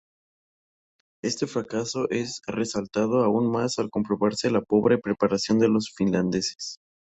Este 1.21 1.45
fracaso 1.45 2.09
es 2.09 2.41
resaltado 2.47 3.23
aún 3.23 3.51
más 3.51 3.77
al 3.77 3.91
comprobarse 3.91 4.49
la 4.49 4.61
pobre 4.63 4.97
preparación 4.97 5.59
de 5.59 5.69
los 5.69 5.93
finlandeses. 5.95 6.77